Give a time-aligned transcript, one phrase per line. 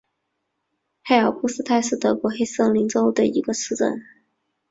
[1.03, 4.01] 黑尔布斯泰因是德国黑森州的一个市镇。